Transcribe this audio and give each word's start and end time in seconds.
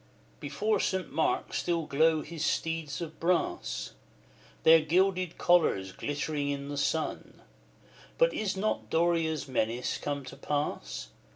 XIII. 0.01 0.37
Before 0.39 0.79
St. 0.79 1.11
Mark 1.11 1.53
still 1.53 1.85
glow 1.85 2.23
his 2.23 2.43
steeds 2.43 3.01
of 3.01 3.19
brass, 3.19 3.91
Their 4.63 4.79
gilded 4.79 5.37
collars 5.37 5.91
glittering 5.91 6.49
in 6.49 6.69
the 6.69 6.75
sun; 6.77 7.39
But 8.17 8.33
is 8.33 8.57
not 8.57 8.89
Doria's 8.89 9.47
menace 9.47 9.99
come 9.99 10.25
to 10.25 10.35
pass? 10.35 11.09